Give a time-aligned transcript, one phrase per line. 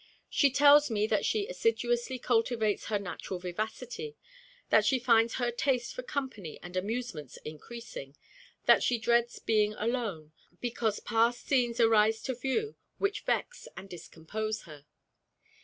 [0.31, 4.17] She tells me that she assiduously cultivates her natural vivacity;
[4.71, 8.15] that she finds her taste for company and amusements increasing;
[8.65, 14.63] that she dreads being alone, because past scenes arise to view which vex and discompose
[14.63, 14.87] her.